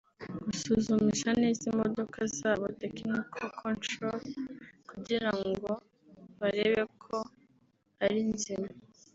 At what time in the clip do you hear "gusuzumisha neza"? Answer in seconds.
0.45-1.63